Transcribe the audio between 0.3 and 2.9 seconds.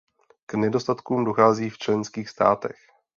K nedostatkům dochází v členských státech.